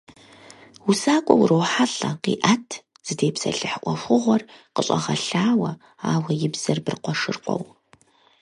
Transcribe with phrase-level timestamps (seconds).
[0.89, 2.69] УсакӀуэ урохьэлӀэ, къиӀэт,
[3.05, 4.41] зытепсэлъыхь Ӏуэхугъуэр
[4.73, 5.71] къыщӀэгъэлъауэ,
[6.13, 7.63] ауэ и бзэр быркъуэшыркъуэу.